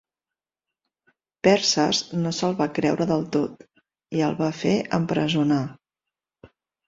[1.47, 3.61] Perses no se'l va creure del tot,
[4.21, 5.61] i el va fer empresonar.